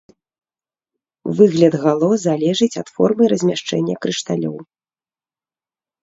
Выгляд 1.39 1.73
гало 1.83 2.07
залежыць 2.27 2.69
ад 2.81 2.87
формы 2.95 3.23
і 3.27 3.29
размяшчэння 3.33 3.95
крышталёў. 4.05 4.57